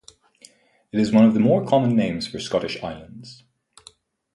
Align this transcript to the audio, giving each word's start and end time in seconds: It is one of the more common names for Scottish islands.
It 0.91 0.99
is 0.99 1.11
one 1.11 1.25
of 1.25 1.35
the 1.35 1.39
more 1.39 1.63
common 1.63 1.95
names 1.95 2.27
for 2.27 2.39
Scottish 2.39 2.81
islands. 2.83 3.43